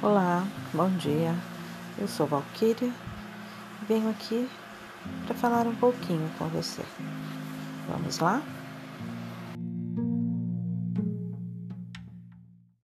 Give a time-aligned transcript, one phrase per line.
[0.00, 1.34] Olá, bom dia.
[1.98, 4.48] Eu sou Valquíria e venho aqui
[5.26, 6.84] para falar um pouquinho com você.
[7.88, 8.40] Vamos lá?